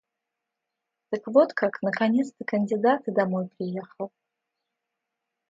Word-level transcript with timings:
Так 1.11 1.27
вот 1.27 1.53
как, 1.53 1.79
наконец 1.83 2.33
ты 2.35 2.43
кандидат 2.43 3.07
и 3.07 3.11
домой 3.11 3.49
приехал. 3.55 4.11